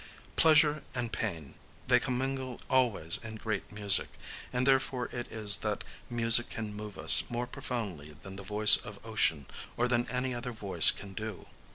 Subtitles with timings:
[0.35, 1.53] Pleasure and pain:
[1.85, 4.07] they commingle always in great music;
[4.51, 8.97] and therefore it is that music can move us more profoundly than the voice of
[9.05, 9.45] ocean
[9.77, 11.45] or than any other voice can do.